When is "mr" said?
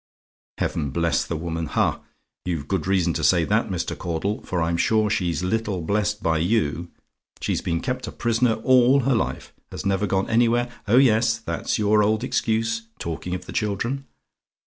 3.69-3.95